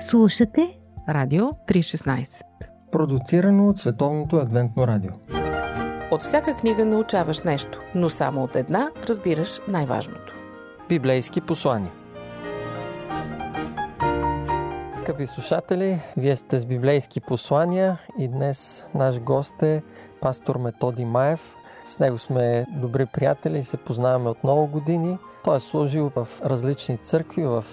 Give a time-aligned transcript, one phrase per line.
[0.00, 2.42] Слушате Радио 316
[2.92, 5.10] Продуцирано от Световното адвентно радио
[6.10, 10.34] От всяка книга научаваш нещо, но само от една разбираш най-важното.
[10.88, 11.92] Библейски послания
[14.92, 19.82] Скъпи слушатели, вие сте с библейски послания и днес наш гост е
[20.20, 21.55] пастор Методи Маев.
[21.86, 25.18] С него сме добри приятели и се познаваме от много години.
[25.44, 27.64] Той е служил в различни църкви в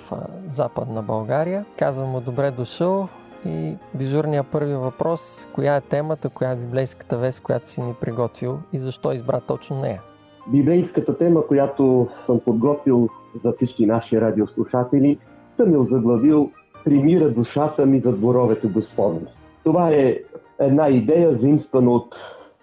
[0.50, 1.66] Западна България.
[1.80, 3.08] Казвам му добре дошъл
[3.46, 8.60] и дежурния първи въпрос, коя е темата, коя е библейската вест, която си ни приготвил
[8.74, 10.02] и защо избра точно нея?
[10.48, 13.10] Библейската тема, която съм подготвил
[13.44, 15.20] за всички наши радиослушатели,
[15.58, 16.52] съм я озаглавил
[16.86, 19.28] Примира душата ми за дворовете Господни.
[19.64, 20.18] Това е
[20.60, 22.16] една идея, заимствана от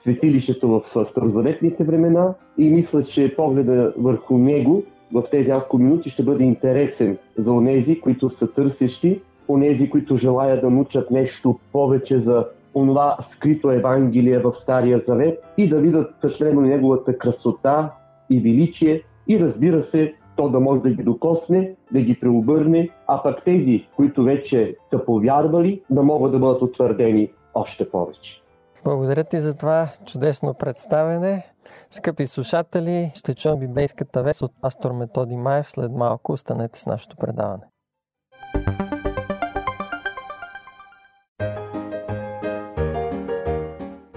[0.02, 4.82] светилището в старозаветните времена и мисля, че погледа върху него
[5.12, 10.60] в тези няколко минути ще бъде интересен за онези, които са търсещи, онези, които желаят
[10.60, 16.68] да научат нещо повече за онова скрито Евангелие в Стария Завет и да видят същевременно
[16.68, 17.92] неговата красота
[18.30, 23.22] и величие и разбира се, то да може да ги докосне, да ги преобърне, а
[23.22, 28.42] пък тези, които вече са повярвали, да могат да бъдат утвърдени още повече.
[28.84, 31.52] Благодаря ти за това чудесно представене.
[31.90, 36.32] Скъпи слушатели, ще чуем библейската вест от пастор Методи Маев след малко.
[36.32, 37.64] Останете с нашето предаване.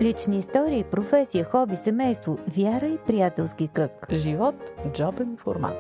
[0.02, 4.08] Лични истории, професия, хоби, семейство, вяра и приятелски кръг.
[4.12, 4.56] Живот–
[4.94, 5.78] джобен формат.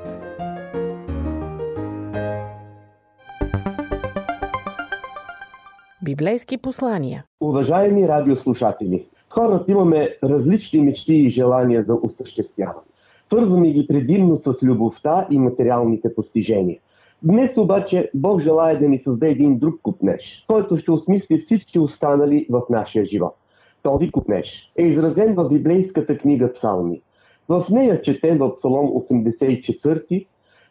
[6.03, 12.87] Библейски послания Уважаеми радиослушатели, хората имаме различни мечти и желания за осъществяване.
[13.27, 16.79] Свързваме ги предимно с любовта и материалните постижения.
[17.21, 22.47] Днес обаче Бог желая да ни създаде един друг купнеж, който ще осмисли всички останали
[22.49, 23.35] в нашия живот.
[23.83, 27.01] Този купнеж е изразен в библейската книга Псалми.
[27.49, 30.25] В нея четем в Псалом 84,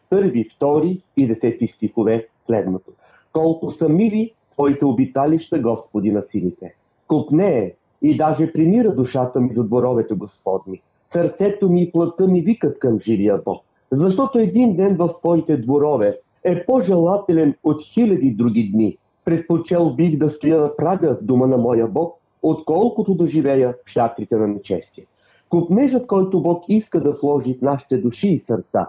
[0.09, 2.91] първи, втори и 10 стихове следното.
[3.31, 6.75] Колко са мили Твоите обиталища, Господи на силите.
[7.07, 10.81] Купнее и даже примира душата ми за дворовете Господни.
[11.13, 13.63] Сърцето ми и плътта ми викат към живия Бог.
[13.91, 18.97] Защото един ден в Твоите дворове е по-желателен от хиляди други дни.
[19.25, 23.89] Предпочел бих да стоя на прага в дома на моя Бог, отколкото да живея в
[23.89, 25.05] шатрите на нечестие.
[25.49, 28.87] Купнежът, който Бог иска да вложи в нашите души и сърца,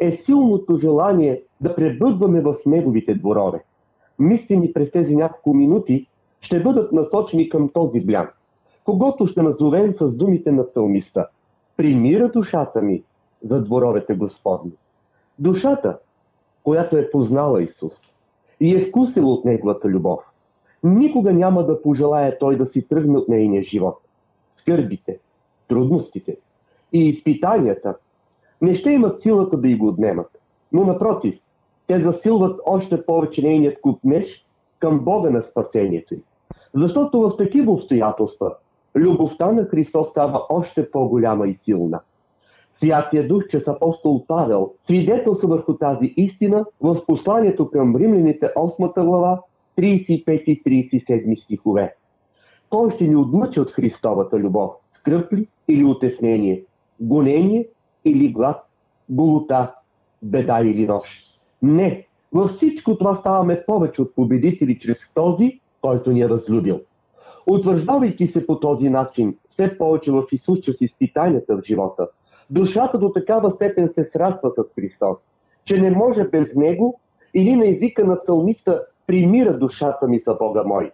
[0.00, 3.64] е силното желание да пребъдваме в Неговите дворове.
[4.18, 6.06] Мисли ни през тези няколко минути
[6.40, 8.28] ще бъдат насочени към този блян,
[8.84, 11.28] когато ще назовем с думите на псалмиста.
[11.76, 13.02] Примира душата ми
[13.42, 14.72] за дворовете Господни.
[15.38, 15.98] Душата,
[16.62, 17.92] която е познала Исус
[18.60, 20.20] и е вкусила от Неговата любов,
[20.82, 23.98] никога няма да пожелая той да си тръгне от нейния живот.
[24.60, 25.18] Скърбите,
[25.68, 26.36] трудностите
[26.92, 27.94] и изпитанията
[28.60, 30.38] не ще имат силата да й го отнемат,
[30.72, 31.40] но напротив,
[31.86, 34.46] те засилват още повече нейният купнеж
[34.78, 36.22] към Бога на спасението й.
[36.74, 38.54] Защото в такива обстоятелства
[38.96, 42.00] любовта на Христос става още по-голяма и силна.
[42.78, 49.40] Святия Дух, чрез апостол Павел, свидетелства върху тази истина в посланието към римляните 8 глава
[49.78, 51.94] 35 и 37 стихове.
[52.70, 54.70] Кой ще ни отмъчи от Христовата любов?
[54.94, 56.64] Скръп ли или утеснение?
[57.00, 57.68] Гонение
[58.04, 58.66] или глад?
[59.08, 59.74] Голота,
[60.22, 61.25] беда или нощ?
[61.66, 66.80] Не, във всичко това ставаме повече от победители чрез този, който ни е възлюбил.
[67.46, 72.08] Утвърждавайки се по този начин, все повече в Исус чрез изпитанията в живота,
[72.50, 75.18] душата до такава степен се сраства с Христос,
[75.64, 77.00] че не може без Него
[77.34, 80.90] или на езика на псалмиста примира душата ми за Бога мой.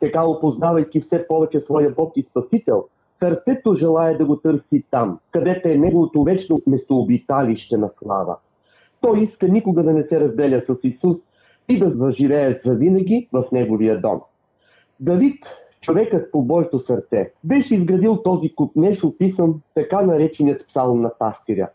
[0.00, 2.84] Така, опознавайки все повече своя Бог и Спасител,
[3.18, 8.36] сърцето желая да го търси там, където е неговото вечно местообиталище на слава.
[9.00, 11.16] Той иска никога да не се разделя с Исус
[11.68, 14.20] и да заживее завинаги в неговия дом.
[15.00, 15.44] Давид,
[15.80, 21.68] човекът по Божието сърце, беше изградил този купнеж, описан така нареченият псалм на пастиря.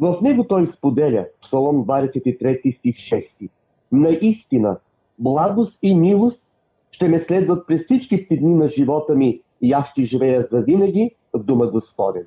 [0.00, 3.50] В него той споделя, Псалом 23 стих 6.
[3.92, 4.78] Наистина,
[5.18, 6.42] благост и милост
[6.90, 11.38] ще ме следват през всичките дни на живота ми и аз ще живея завинаги в
[11.38, 12.26] дома Господен.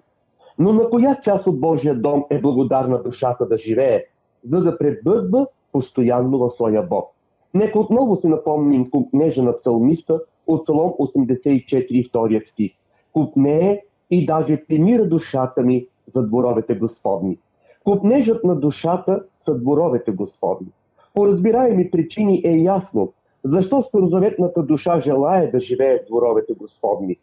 [0.59, 4.03] Но на коя част от Божия дом е благодарна душата да живее,
[4.51, 7.11] за да пребъдва постоянно в своя Бог?
[7.53, 12.71] Нека отново си напомним купнежа на псалмиста от Псалом 84, 2 стих.
[13.13, 13.81] Купнее
[14.11, 17.37] и даже примира душата ми за дворовете Господни.
[17.83, 20.67] Купнежът на душата са дворовете Господни.
[21.13, 23.13] По разбираеми причини е ясно,
[23.43, 27.17] защо старозаветната душа желая да живее в дворовете Господни.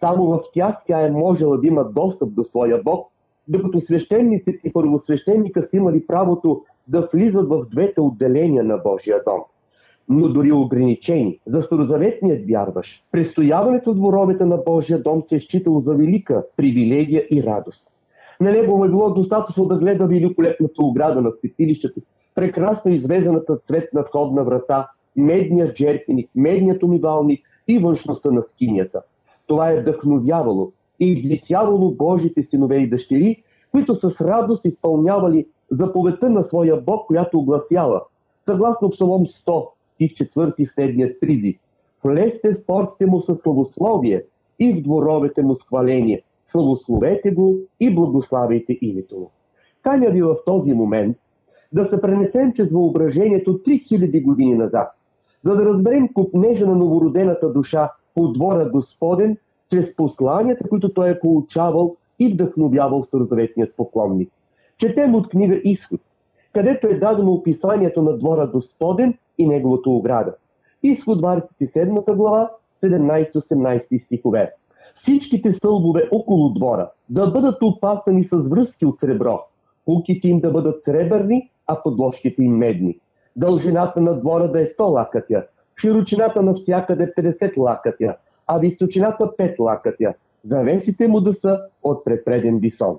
[0.00, 3.11] Само в тях тя е можела да има достъп до своя Бог,
[3.48, 9.40] докато свещениците и първосвещеника са имали правото да влизат в двете отделения на Божия дом.
[10.08, 15.80] Но дори ограничени за старозаветният вярваш, престояването в дворовете на Божия дом се е считало
[15.80, 17.84] за велика привилегия и радост.
[18.40, 22.00] На него му е било достатъчно да гледа великолепната ограда на светилището,
[22.34, 29.02] прекрасно извезената цветна входна врата, медният джерпеник, медният умивалник и външността на скинията.
[29.46, 36.44] Това е вдъхновявало и извисявало Божите синове и дъщери, които с радост изпълнявали заповедта на
[36.44, 38.02] своя Бог, която огласяла,
[38.44, 41.56] съгласно Псалом 100, стих 4 следният призив.
[42.04, 44.24] Влезте в портите му със славословие
[44.58, 46.22] и в дворовете му с хваление.
[46.50, 49.30] Славословете го и благославяйте името му.
[49.82, 51.16] Каня ви в този момент
[51.72, 54.88] да се пренесем чрез въображението 3000 години назад,
[55.44, 59.36] за да разберем купнежа на новородената душа по двора Господен,
[59.72, 64.32] чрез посланията, които той е получавал и вдъхновявал старозаветният поклонник.
[64.78, 66.00] Четем от книга Изход,
[66.52, 70.34] където е дадено описанието на двора Господен и неговата ограда.
[70.82, 72.50] Изход 27 глава,
[72.82, 74.52] 17-18 стихове.
[74.94, 79.40] Всичките стълбове около двора да бъдат опасани с връзки от сребро,
[79.84, 82.98] пулките им да бъдат сребърни, а подложките им медни.
[83.36, 85.46] Дължината на двора да е 100 лакътя,
[85.80, 88.16] широчината навсякъде 50 лакътя,
[88.46, 90.14] а височината 5 лакътя.
[90.44, 92.98] Завесите му да са от препреден висон.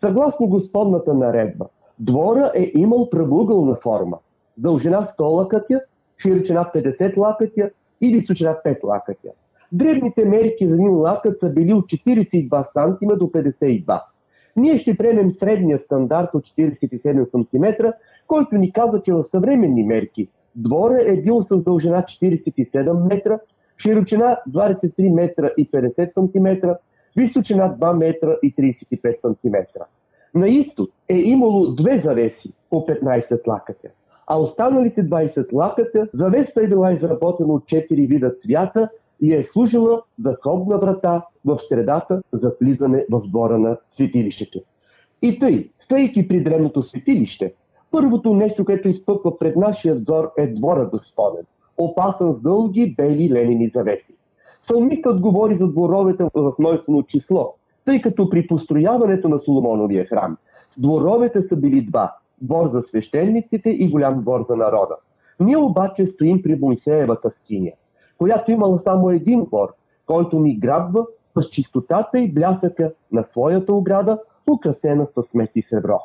[0.00, 1.66] Съгласно Господната наредба,
[1.98, 4.18] двора е имал правоъгълна форма.
[4.56, 5.80] Дължина 100 лакътя,
[6.18, 7.70] широчина 50 лакътя
[8.00, 9.28] и височина 5 лакътя.
[9.72, 14.00] Древните мерки за един лакът са били от 42 см до 52
[14.58, 17.86] ние ще приемем средния стандарт от 47 см,
[18.26, 23.38] който ни казва, че в съвременни мерки двора е бил с дължина 47 метра,
[23.78, 26.68] широчина 23 метра и 50 см,
[27.16, 29.56] височина 2 метра и 35 см.
[30.34, 33.88] На изток е имало две завеси по 15 лакътя,
[34.26, 38.88] а останалите 20 лакътя завеста е била изработена от 4 вида цвята
[39.20, 44.60] и е служила за входна врата в средата за влизане в двора на светилището.
[45.22, 47.54] И тъй, стъйки при древното светилище,
[47.90, 51.44] първото нещо, което изпъква пред нашия взор е двора Господен,
[51.78, 54.14] опасан с дълги бели ленини завеси.
[54.62, 57.54] Псалмистът говори за дворовете в множествено число,
[57.84, 60.36] тъй като при построяването на Соломоновия храм
[60.76, 64.96] дворовете са били два– двор за свещениците и голям двор за народа.
[65.40, 67.74] Ние обаче стоим при Моисеевата скиния–
[68.18, 69.74] която имала само един двор,
[70.06, 74.18] който ни грабва с чистотата и блясъка на своята ограда,
[74.50, 76.00] украсена с смет и сребро.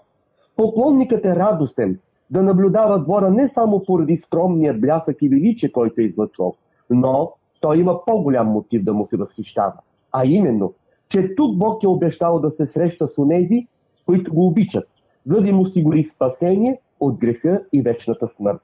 [0.56, 2.00] Поклонникът е радостен
[2.34, 6.56] да наблюдава двора не само поради скромния блясък и величие, който е излъчвал,
[6.90, 9.74] но той има по-голям мотив да му се възхищава.
[10.12, 10.74] А именно,
[11.10, 13.68] че тук Бог е обещал да се среща с онези,
[14.06, 14.88] които го обичат,
[15.26, 18.62] за да им осигури спасение от греха и вечната смърт.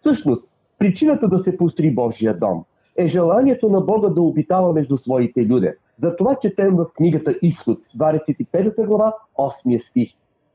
[0.00, 0.44] Всъщност,
[0.78, 2.64] причината да се постри Божия дом
[2.96, 5.70] е желанието на Бога да обитава между своите люди.
[6.02, 10.10] Затова четем в книгата Изход, 25 глава, 8 стих.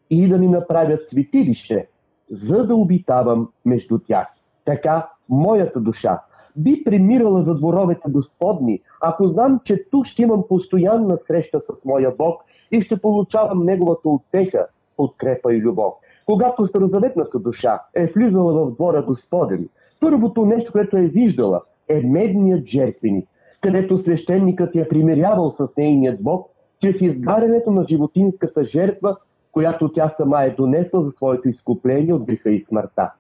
[0.10, 1.88] И да ми направят светилище,
[2.32, 4.28] за да обитавам между тях.
[4.66, 6.20] Така, моята душа
[6.58, 12.16] би премирала за дворовете Господни, ако знам, че тук ще имам постоянна среща с моя
[12.18, 14.68] Бог и ще получавам Неговата отеха,
[14.98, 15.94] подкрепа и любов.
[16.26, 22.66] Когато старозаветната душа е влизала в двора Господен, първото нещо, което е виждала, е медният
[22.66, 23.30] жертвеник,
[23.62, 26.50] където свещеникът е примирявал с нейният Бог,
[26.82, 29.18] чрез изгарянето на животинската жертва,
[29.56, 33.12] която тя сама е донесла за своето изкупление от греха и смъртта.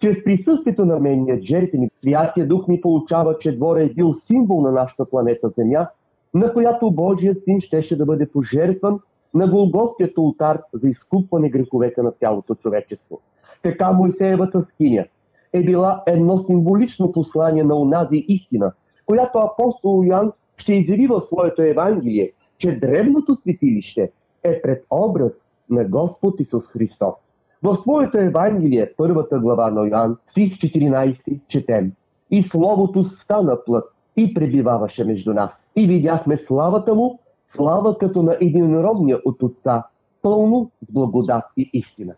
[0.00, 4.72] Чрез присъствието на медният жертвеник, Святия Дух ни получава, че двора е бил символ на
[4.72, 5.88] нашата планета Земя,
[6.34, 9.00] на която Божият син щеше да бъде пожертван
[9.34, 13.20] на Голгофският ултар за изкупване греховете на цялото човечество.
[13.62, 15.04] Така Моисеевата скиня,
[15.52, 18.72] е била едно символично послание на унази истина,
[19.06, 24.10] която апостол Йоан ще изяви в своето Евангелие, че древното светилище
[24.44, 25.32] е предобраз
[25.70, 27.14] на Господ Исус Христос.
[27.62, 31.92] В своето Евангелие, първата глава на Йоан, стих 14, четем
[32.30, 33.84] И Словото стана плът
[34.16, 35.50] и пребиваваше между нас.
[35.76, 37.18] И видяхме славата му,
[37.56, 39.84] слава като на единородния от Отца,
[40.22, 42.14] пълно с благодат и истина.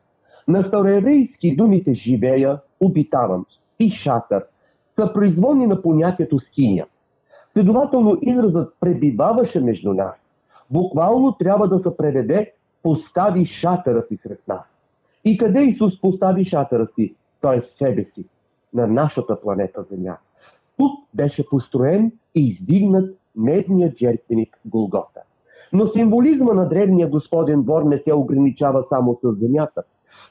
[0.49, 3.47] На староеврейски думите живея, обитавам
[3.79, 4.45] и шатър
[4.97, 6.87] са производни на понятието скиня.
[7.53, 10.15] Следователно изразът пребиваваше между нас.
[10.71, 12.53] Буквално трябва да се преведе
[12.87, 14.65] постави шатъра си сред нас.
[15.25, 17.15] И къде Исус постави шатъра си?
[17.41, 18.25] Той е себе си.
[18.75, 20.17] на нашата планета Земя.
[20.79, 25.21] Тук беше построен и издигнат медният жертвеник Голгота.
[25.73, 29.83] Но символизма на древния Господен двор не се ограничава само с земята.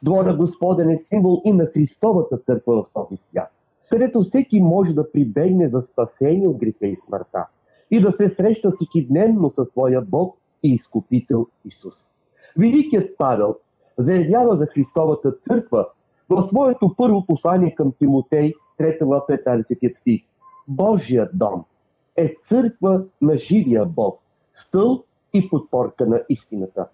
[0.04, 3.52] Двора Господен е символ и на Христовата църква в този свят,
[3.90, 7.46] където всеки може да прибегне за спасение от греха и смъртта
[7.92, 12.05] и да се среща всекидневно със своя Бог и Изкупител Исус.
[12.60, 13.56] Великият Павел
[13.98, 15.88] заявява за Христовата църква
[16.30, 20.22] в своето първо послание към Тимотей, 3 глава 15 стих.
[20.68, 21.66] Божият дом
[22.18, 24.20] е църква на живия Бог,
[24.68, 26.88] стълб и подпорка на истината.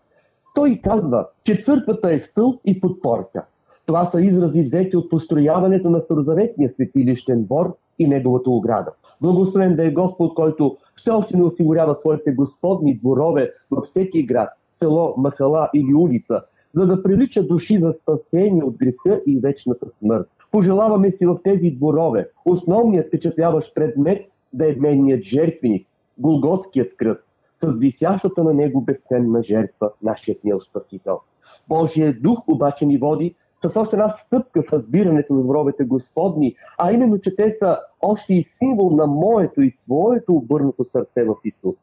[0.55, 3.45] Той казва, че църквата е стълб и подпорка.
[3.85, 8.91] Това са изрази взети от построяването на Старозаветния светилищен двор и неговата ограда.
[9.21, 14.49] Благословен да е Господ, който все още не осигурява своите господни дворове във всеки град,
[14.83, 16.41] село, махала или улица,
[16.73, 20.27] за да привлича души за спасение от греха и вечната смърт.
[20.51, 27.23] Пожелаваме си в тези дворове основният впечатляващ предмет да е менният жертвеник, Голготският кръст,
[27.63, 31.19] с висящата на него безценна жертва, нашият мил Спасител.
[31.67, 33.35] Божият дух обаче ни води
[33.65, 38.33] с още една стъпка в разбирането на дворовете Господни, а именно, че те са още
[38.33, 41.75] и символ на моето и твоето обърнато сърце в Исус.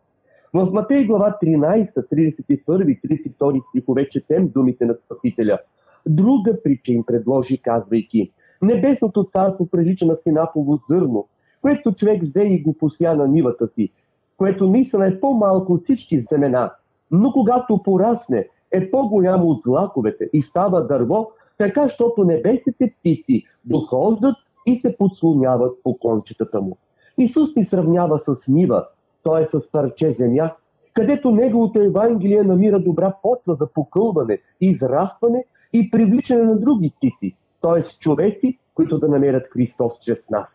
[0.55, 3.01] В Матей глава 13, 31,
[3.39, 5.59] 32 стихове четем думите на Спасителя.
[6.07, 11.29] Друга притча им предложи, казвайки, Небесното царство прилича на синапово зърно,
[11.63, 13.93] което човек взе и го пося на нивата си,
[14.37, 16.73] което наистина е по-малко от всички семена,
[17.11, 24.37] но когато порасне, е по-голямо от злаковете и става дърво, така, защото небесните птици дохождат
[24.67, 26.77] и се подслоняват по кончетата му.
[27.19, 28.87] Исус ни сравнява с нива,
[29.29, 29.59] т.е.
[29.59, 30.51] с парче земя,
[30.95, 37.83] където Неговото Евангелие намира добра почва за покълване, израстване и привличане на други птици, т.е.
[37.83, 40.47] човеци, които да намерят Христос чрез нас.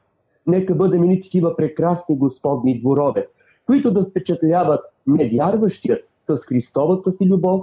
[0.48, 3.28] Нека бъдем и такива прекрасни Господни дворове,
[3.66, 7.62] които да впечатляват невярващият с Христовата си любов,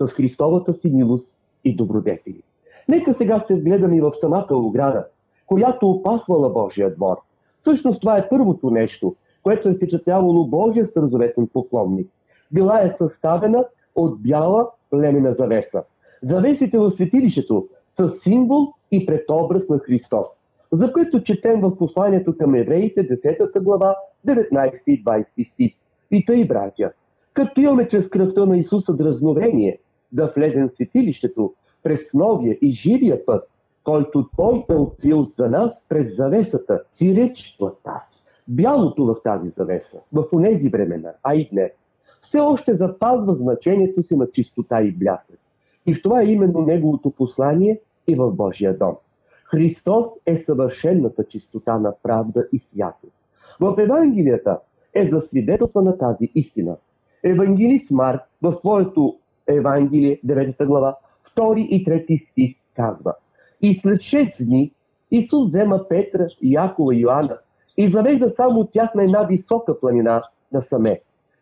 [0.00, 1.26] с Христовата си милост
[1.64, 2.42] и добродетели.
[2.88, 5.06] Нека сега се вгледаме и в самата ограда,
[5.46, 7.16] която опасвала Божия двор.
[7.60, 12.08] Всъщност това е първото нещо, което е впечатлявало Божия старозаветен поклонник.
[12.52, 13.64] Била е съставена
[13.94, 15.82] от бяла лемена завеса.
[16.22, 20.26] Завесите в светилището са символ и предобраз на Христос,
[20.72, 25.72] за което четем в посланието към евреите, 10 глава, 19 и 20 стих.
[26.10, 26.92] И тъй, братя,
[27.32, 29.78] като имаме чрез кръвта на Исуса дразновение
[30.12, 33.48] да влезем в светилището през новия и живия път,
[33.84, 38.02] който Той е открил за нас през завесата, си реч плата.
[38.48, 41.72] Бялото в тази завеса, в онези времена, а и днес,
[42.22, 45.38] все още запазва значението си на чистота и блясък.
[45.86, 48.96] И в това е именно неговото послание и в Божия дом.
[49.44, 53.14] Христос е съвършенната чистота на правда и святост.
[53.60, 54.58] В Евангелията
[54.94, 56.76] е за свидетелство на тази истина.
[57.24, 60.96] Евангелист Марк в своето Евангелие, 9 глава,
[61.36, 63.14] 2 и 3 стих казва
[63.62, 64.72] И след 6 дни
[65.10, 67.38] Исус взема Петра, Якова и Йоанна
[67.78, 71.00] и завежда само тях на една висока планина насаме.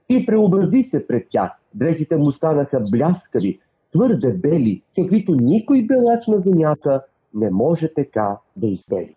[0.08, 1.50] И преобрази се пред тях.
[1.74, 3.60] Дрехите му станаха бляскави,
[3.92, 7.02] твърде бели, каквито никой белач на земята
[7.34, 9.14] не може така да избели.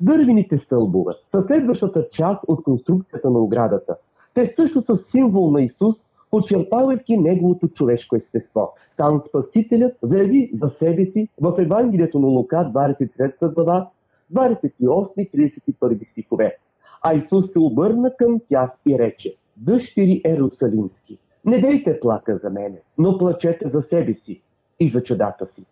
[0.00, 3.96] Дървените стълбове са следващата част от конструкцията на оградата.
[4.34, 5.96] Те също са символ на Исус,
[6.30, 8.72] подчертавайки неговото човешко естество.
[8.96, 13.90] Там Спасителят заяви за себе си в Евангелието на Лука 23 глава
[14.34, 16.56] 28-31 стихове.
[17.02, 22.80] А Исус се обърна към тях и рече, Дъщери Ерусалимски, не дейте плака за мене,
[22.98, 24.42] но плачете за себе си
[24.80, 25.64] и за чедата си.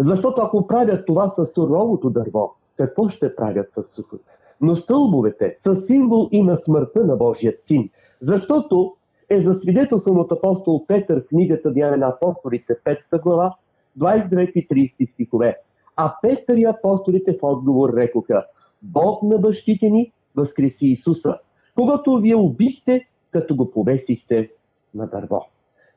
[0.00, 4.24] Защото ако правят това с суровото дърво, какво ще правят с сухото?
[4.60, 7.90] Но стълбовете са символ и на смъртта на Божия син,
[8.22, 8.96] защото
[9.30, 12.76] е засвидетелстван от апостол Петър в книгата Диана на апостолите,
[13.12, 13.54] 5 глава,
[13.98, 15.56] 29 и 30 стихове.
[16.02, 18.46] А Петър апостолите в отговор рекоха,
[18.82, 21.38] Бог на бащите ни възкреси Исуса,
[21.74, 24.50] когато вие убихте, като го повесихте
[24.94, 25.46] на дърво.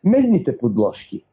[0.04, 1.24] Медните подложки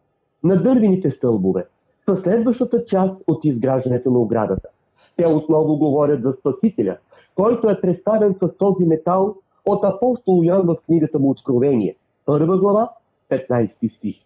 [0.44, 1.66] на дървените стълбове
[2.04, 4.68] са следващата част от изграждането на оградата.
[5.16, 6.96] Те отново говорят за Спасителя,
[7.34, 9.36] който е представен с този метал
[9.66, 11.96] от апостол Ян в книгата му Откровение,
[12.26, 12.90] първа глава,
[13.30, 14.16] 15 стих.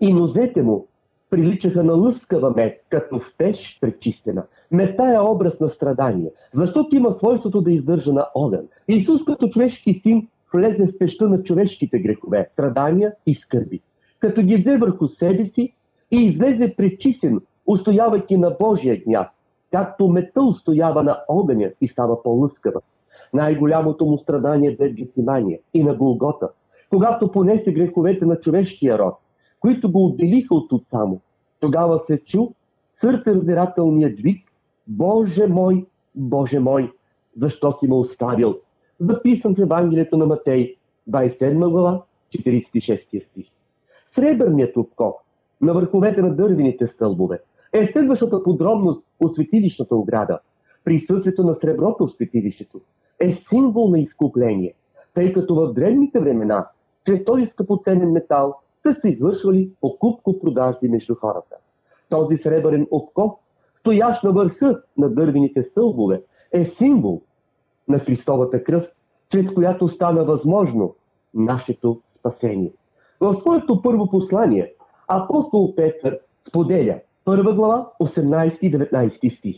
[0.00, 0.86] И нозете му
[1.30, 4.44] приличаха на лъскава мед, като в пеш пречистена.
[4.70, 8.62] Мета е образ на страдание, защото има свойството да издържа на огън.
[8.88, 13.80] Исус като човешки син влезе в пеща на човешките грехове, страдания и скърби.
[14.18, 15.74] Като ги взе върху себе си
[16.10, 19.26] и излезе пречистен, устоявайки на Божия гняв.
[19.72, 22.80] както мета устоява на огъня и става по-лъскава.
[23.32, 26.48] Най-голямото му страдание бе Гефсимания и на Голгота,
[26.90, 29.14] когато понесе греховете на човешкия род,
[29.60, 31.20] които го отделиха от отца му.
[31.60, 32.48] Тогава се чу
[33.00, 34.50] сърцераздирателният вик
[34.86, 36.92] Боже мой, Боже мой,
[37.36, 38.58] защо си ме оставил?
[39.00, 40.76] Записан в Евангелието на Матей,
[41.10, 42.02] 27 глава,
[42.34, 43.46] 46 стих.
[44.14, 45.14] Сребърният обков
[45.60, 47.40] на върховете на дървените стълбове
[47.72, 50.38] е следващата подробност от светилищната ограда.
[50.84, 52.80] Присъствието на среброто в светилището
[53.20, 54.74] е символ на изкупление,
[55.14, 56.66] тъй като в древните времена
[57.06, 61.56] чрез този скъпоценен метал са се извършвали покупко-продажби между хората.
[62.08, 63.32] Този сребърен обков,
[63.80, 66.22] стоящ на върха на дървените стълбове,
[66.52, 67.22] е символ
[67.88, 68.84] на Христовата кръв,
[69.30, 70.94] чрез която стана възможно
[71.34, 72.72] нашето спасение.
[73.20, 74.74] В своето първо послание
[75.08, 76.18] апостол Петър
[76.48, 79.56] споделя първа глава 18 и 19 стих.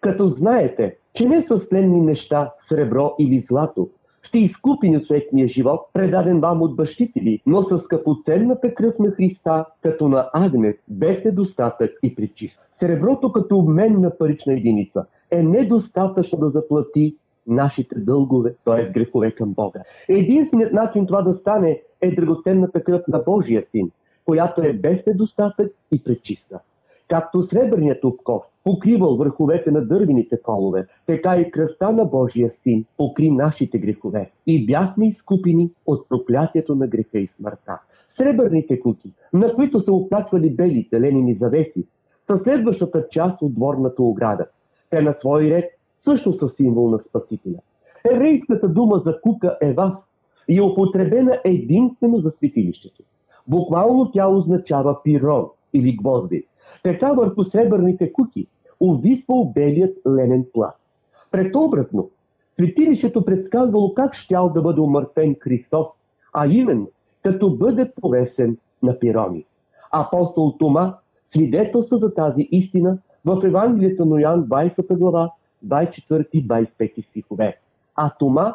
[0.00, 3.90] Като знаете, че не с тленни неща, сребро или злато,
[4.22, 9.64] ще изкупи светния живот, предаден вам от бащите ви, но с скъпоценната кръв на Христа,
[9.82, 12.58] като на агнец, без недостатък и причист.
[12.80, 18.90] Среброто като обмен на парична единица е недостатъчно да заплати нашите дългове, т.е.
[18.90, 19.80] грехове към Бога.
[20.08, 23.90] Единственият начин това да стане е драгоценната кръв на Божия син,
[24.24, 26.58] която е без недостатък и пречиста.
[27.08, 33.30] Както сребърният обков покривал върховете на дървените колове, така и кръста на Божия син покри
[33.30, 34.30] нашите грехове.
[34.46, 37.78] И бяхме изкупени от проклятието на греха и смъртта.
[38.16, 41.86] Сребърните куки, на които са оплаквали белите ленини завеси,
[42.30, 44.46] са следващата част от дворната ограда.
[44.90, 45.64] Те на свой ред
[46.04, 47.58] също са символ на Спасителя.
[48.14, 49.92] Еврейската дума за кука е вас
[50.48, 53.02] и е употребена единствено за светилището.
[53.46, 56.46] Буквално тя означава пирон или гвозди.
[56.82, 58.46] Така върху сребърните куки
[58.80, 60.80] увисвал белият ленен пласт.
[61.30, 62.10] Претобразно,
[62.54, 65.86] светилището предсказвало как щял да бъде умъртен Христос,
[66.32, 66.88] а именно
[67.22, 69.44] като бъде повесен на пирони.
[69.92, 70.94] Апостол Тома
[71.30, 75.30] свидетелства за тази истина в Евангелието на Йоан 20 глава
[75.66, 77.58] 24-25 стихове.
[77.96, 78.54] А Тома,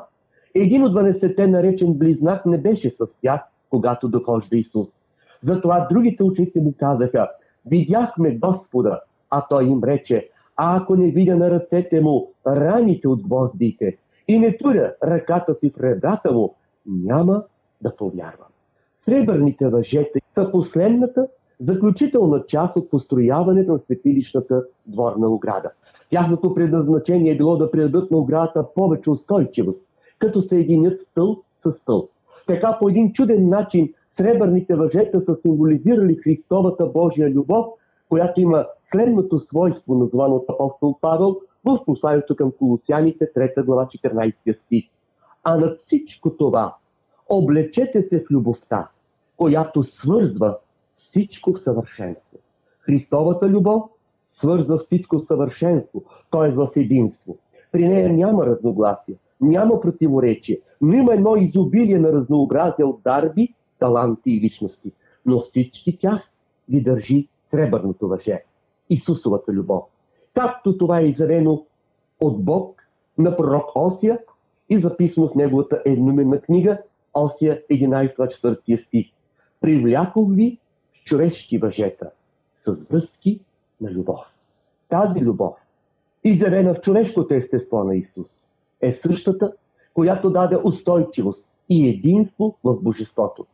[0.56, 4.88] един от 12-те наречен близнак, не беше с тях, когато дохожда Исус.
[5.44, 7.30] Затова другите ученици му казаха,
[7.70, 13.24] видяхме Господа, а той им рече, а ако не видя на ръцете му раните от
[13.24, 17.44] гвоздите и не туря ръката си в ребрата му, няма
[17.82, 18.48] да повярвам.
[19.06, 21.28] Сребърните въжета са последната
[21.60, 25.72] заключителна част от построяването на светилищната дворна ограда.
[26.10, 29.80] Тяхното предназначение е било да придадат на оградата повече устойчивост,
[30.20, 32.10] като се единят стълб с стълб.
[32.48, 37.66] Така по един чуден начин сребърните въжета са символизирали Христовата Божия любов,
[38.10, 44.66] която има следното свойство, названо от апостол Павел в посланието към Колосяните, 3 глава, 14
[44.66, 44.86] стих.
[45.44, 46.76] А над всичко това
[47.30, 48.90] облечете се в любовта,
[49.38, 50.58] която свързва
[50.98, 52.38] всичко в съвършенство.
[52.80, 53.84] Христовата любов
[54.34, 56.52] свързва всичко в съвършенство, т.е.
[56.52, 57.38] в единство.
[57.72, 64.32] При нея няма разногласие, няма противоречие, но има едно изобилие на разнообразие от дарби, таланти
[64.32, 64.92] и личности.
[65.26, 66.22] Но всички тях
[66.72, 68.44] ги държи сребърното въже–
[68.90, 69.84] Исусовата любов.
[70.34, 71.66] Както това е изявено
[72.20, 72.84] от Бог
[73.18, 74.20] на пророк Осия
[74.70, 76.78] и записано в неговата едноименна книга
[77.14, 79.08] Осия 11.4 стих.
[79.62, 80.58] Привлякох ви
[80.94, 82.12] в човешки въжета
[82.66, 83.40] с връзки
[83.82, 84.20] на любов.
[84.90, 85.56] Тази любов,
[86.24, 88.28] изявена в човешкото естество на Исус,
[88.82, 89.54] е същата,
[89.94, 93.46] която даде устойчивост и единство в Божеството.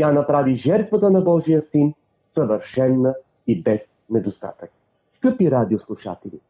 [0.00, 1.94] Тя направи жертвата на Божия син
[2.34, 3.14] съвършенна
[3.46, 4.70] и без недостатък.
[5.16, 6.40] Скъпи радиослушатели,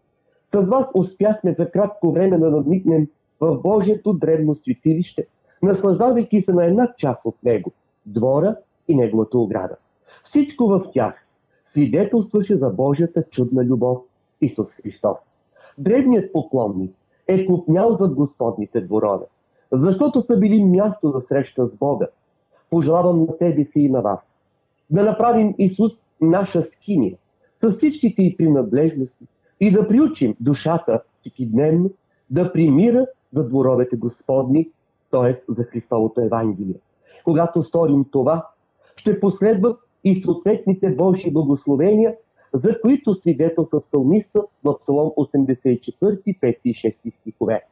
[0.55, 3.09] с вас успяхме за кратко време да надникнем
[3.41, 5.27] в Божието древно светилище,
[5.63, 7.73] наслаждавайки се на една част от него–
[8.07, 8.57] двора
[8.89, 9.77] и неговата ограда.
[10.25, 11.15] Всичко в тях
[11.71, 13.99] свидетелстваше за Божията чудна любов
[14.41, 15.19] Исус Христос.
[15.79, 16.97] Древният поклонник
[17.29, 19.27] е купнял зад Господните дворове,
[19.73, 22.07] защото са били място за среща с Бога.
[22.70, 24.20] Пожелавам на тебе си и на вас
[24.90, 27.16] да направим Исус наша скиния,
[27.62, 29.24] с всичките й принадлежности
[29.61, 31.90] и да приучим душата всеки дневно
[32.30, 34.68] да примира за дворовете Господни,
[35.11, 35.52] т.е.
[35.52, 36.74] за Христовото Евангелие.
[37.24, 38.46] Когато сторим това,
[38.96, 42.14] ще последват и съответните Божии благословения,
[42.52, 47.62] за които свидетелства псалмиста в Псалом 84, 5 и 6 стихове.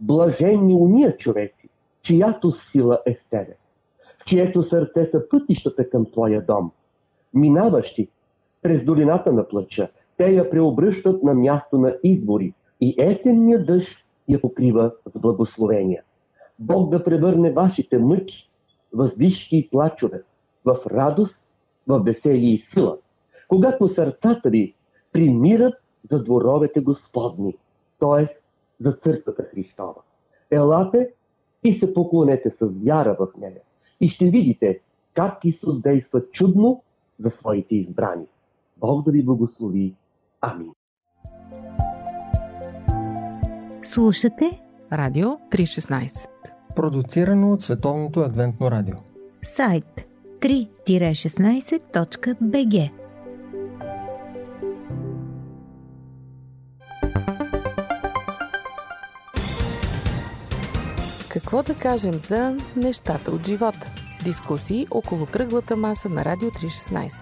[0.00, 1.68] Блаженни уния човеци,
[2.02, 3.56] чиято сила е в тебе,
[4.26, 6.70] чието сърце са пътищата към твоя дом,
[7.34, 8.08] минаващи
[8.62, 14.40] през долината на плача Те я преобръщат на място на избори и есенния дъжд я
[14.40, 16.02] покрива с благословения.
[16.58, 18.50] Бог да превърне вашите мъки,
[18.92, 20.22] въздишки и плачове
[20.64, 21.36] в радост,
[21.86, 22.96] в веселие и сила,
[23.48, 24.74] когато сърцата ви
[25.12, 25.74] примират
[26.10, 27.56] за дворовете Господни,
[28.00, 28.36] т.е.
[28.80, 30.02] за църквата Христова.
[30.50, 31.10] Елате
[31.64, 33.60] и се поклонете с вяра в нея
[34.04, 34.80] и ще видите
[35.14, 36.82] как Исус действа чудно
[37.18, 38.24] за своите избрани.
[38.76, 39.94] Бог да ви благослови.
[40.40, 40.72] Амин.
[43.82, 44.60] Слушате
[44.92, 46.28] Радио 316.
[46.76, 48.96] Продуцирано от Световното адвентно радио.
[49.44, 50.06] сайт
[50.40, 52.90] 3-16.bg
[61.54, 63.90] Какво да кажем за нещата от живота?
[64.24, 67.12] Дискусии около кръглата маса на Радио 316.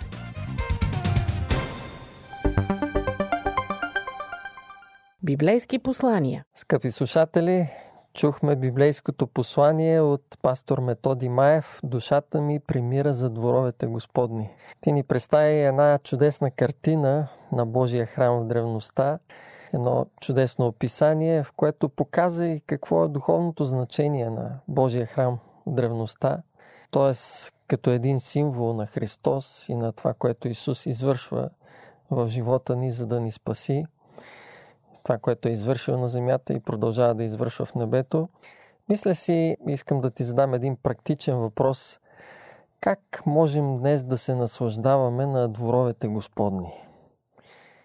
[5.23, 6.45] Библейски послания.
[6.55, 7.69] Скъпи слушатели,
[8.15, 14.51] чухме библейското послание от пастор Методи Маев «Душата ми примира за дворовете Господни».
[14.81, 19.19] Ти ни представи една чудесна картина на Божия храм в древността,
[19.73, 25.71] едно чудесно описание, в което показа и какво е духовното значение на Божия храм в
[25.71, 26.43] древността,
[26.91, 27.13] т.е.
[27.69, 31.51] като един символ на Христос и на това, което Исус извършва
[32.11, 33.87] в живота ни, за да ни спаси
[35.03, 38.29] това, което е извършил на земята и продължава да извършва в небето.
[38.89, 42.01] Мисля си, искам да ти задам един практичен въпрос.
[42.81, 46.73] Как можем днес да се наслаждаваме на дворовете Господни?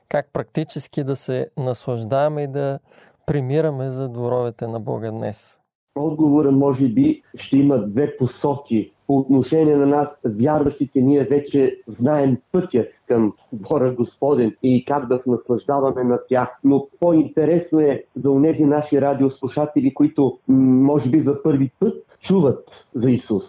[0.09, 2.79] Как практически да се наслаждаваме и да
[3.25, 5.59] примираме за дворовете на Бога днес?
[5.95, 8.93] Отговорът може би ще има две посоки.
[9.07, 15.17] По отношение на нас, вярващите, ние вече знаем пътя към двора Господен и как да
[15.17, 16.49] се наслаждаваме на тях.
[16.63, 23.11] Но по-интересно е за тези наши радиослушатели, които може би за първи път чуват за
[23.11, 23.43] Исус.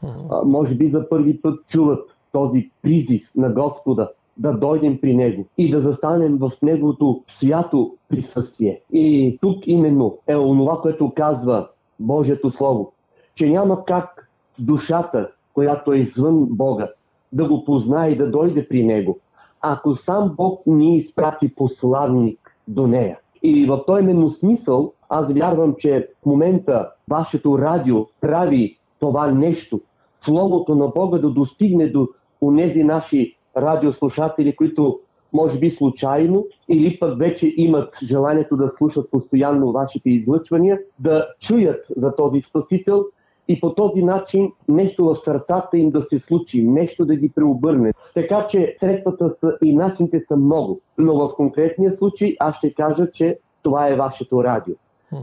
[0.44, 5.70] Може би за първи път чуват този призив на Господа да дойдем при Него и
[5.70, 8.81] да застанем в Неговото свято присъствие.
[8.92, 11.68] И тук именно е онова, което казва
[12.01, 12.92] Божието Слово,
[13.35, 16.88] че няма как душата, която е извън Бога,
[17.33, 19.18] да го познае и да дойде при Него,
[19.61, 23.18] ако сам Бог ни изпрати посланник до нея.
[23.42, 29.81] И в този именно смисъл аз вярвам, че в момента вашето радио прави това нещо,
[30.20, 32.09] Словото на Бога да достигне до
[32.42, 35.01] онези наши радиослушатели, които
[35.33, 41.87] може би случайно или пък вече имат желанието да слушат постоянно вашите излъчвания, да чуят
[41.97, 43.05] за този Спасител
[43.49, 47.92] и по този начин нещо в сърцата им да се случи, нещо да ги преобърне.
[48.14, 50.81] Така че средствата са и начините са много.
[50.99, 54.75] Но в конкретния случай аз ще кажа, че това е вашето радио.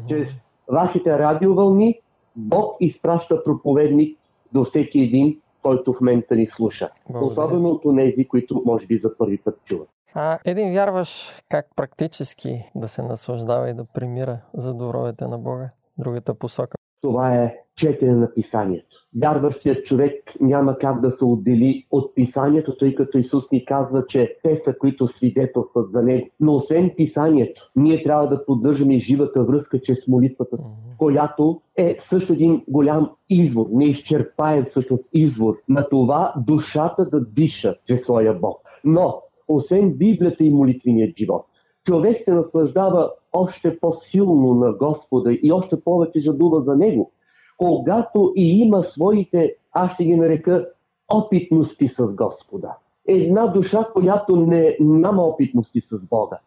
[0.08, 0.28] Чрез
[0.72, 2.00] вашите радиовълни
[2.36, 4.18] Бог изпраща проповедник
[4.54, 6.90] до всеки един, който в момента ни слуша.
[7.10, 9.90] Благодаря Особено от тези, които може би за първи път чуват.
[10.14, 15.70] А един вярваш как практически да се наслаждава и да примира за дворовете на Бога?
[15.98, 16.78] Другата посока.
[17.06, 18.96] Това е четене на писанието.
[19.22, 24.36] Вярващият човек няма как да се отдели от писанието, тъй като Исус ни казва, че
[24.44, 26.28] те са, които свидетелстват за него.
[26.40, 30.58] Но освен писанието, ние трябва да поддържаме живата връзка чрез молитвата,
[30.98, 38.02] която е също един голям извор, неизчерпаем всъщност извор на това душата да диша чрез
[38.02, 38.58] своя Бог.
[38.84, 41.46] Но, освен Библията и молитвеният живот,
[41.86, 47.12] човек се наслаждава още по-силно на Господа и още повече жадува за Него,
[47.58, 50.70] когато и има своите, аз ще ги нарека,
[51.14, 52.78] опитности с Господа.
[53.08, 56.40] Една душа, която не, няма опитности с Бога,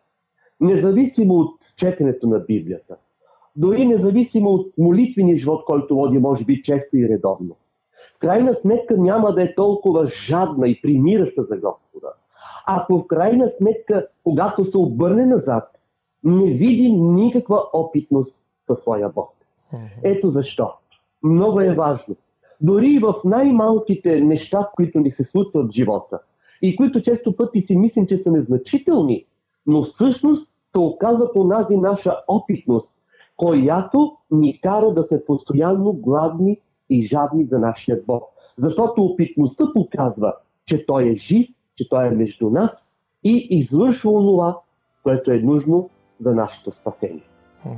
[0.61, 2.97] независимо от четенето на Библията,
[3.57, 7.57] дори независимо от молитвения живот, който води, може би, често и редовно.
[8.17, 12.13] В крайна сметка няма да е толкова жадна и примираща за Господа.
[12.71, 15.79] Ако в крайна сметка, когато се обърне назад,
[16.25, 18.35] не види никаква опитност
[18.67, 19.31] със своя Бог.
[20.05, 20.73] Ето защо.
[21.23, 22.17] Много е важно.
[22.61, 26.19] Дори и в най-малките неща, които ни се случват в живота
[26.63, 29.25] и които често пъти си мислим, че са незначителни,
[29.67, 32.89] но всъщност се оказват онази наша опитност,
[33.37, 38.25] която ни кара да сме постоянно гладни и жадни за нашия Бог.
[38.59, 40.35] Защото опитността показва,
[40.67, 41.49] че Той е жив,
[41.79, 42.71] че Той е между нас
[43.25, 44.59] и извършва онова,
[45.03, 47.23] което е нужно за нашето спасение.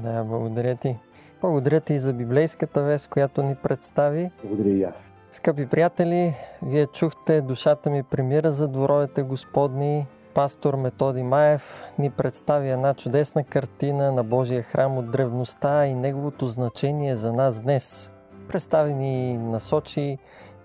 [0.03, 0.97] Да, благодаря ти.
[1.41, 4.31] Благодаря ти и за библейската вест, която ни представи.
[4.45, 4.95] Благодаря и аз.
[5.33, 10.07] Скъпи приятели, вие чухте Душата ми примира за дворовете Господни.
[10.35, 16.47] пастор Методи Маев ни представи една чудесна картина на Божия храм от древността и неговото
[16.47, 18.11] значение за нас днес.
[18.49, 20.19] Представи ни насочи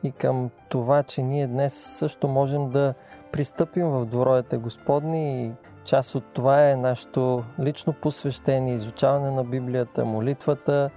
[0.03, 2.93] и към това, че ние днес също можем да
[3.35, 5.51] пристъпим в дворовете Господни и
[5.83, 10.89] част от това е нашето лично посвещение, изучаване на Библията, молитвата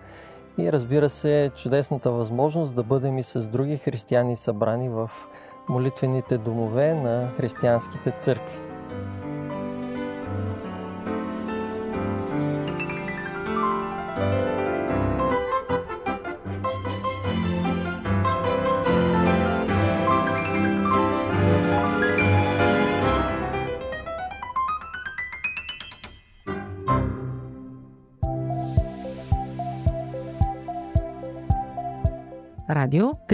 [0.58, 5.10] и разбира се чудесната възможност да бъдем и с други християни събрани в
[5.68, 8.67] молитвените домове на християнските църкви.